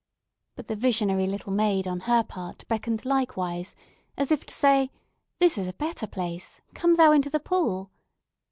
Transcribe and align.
But 0.55 0.65
the 0.65 0.75
visionary 0.75 1.27
little 1.27 1.53
maid 1.53 1.85
on 1.87 1.99
her 1.99 2.23
part, 2.23 2.67
beckoned 2.67 3.05
likewise, 3.05 3.75
as 4.17 4.31
if 4.31 4.47
to 4.47 4.51
say—"This 4.55 5.59
is 5.59 5.67
a 5.67 5.73
better 5.73 6.07
place; 6.07 6.59
come 6.73 6.95
thou 6.95 7.11
into 7.11 7.29
the 7.29 7.39
pool." 7.39 7.91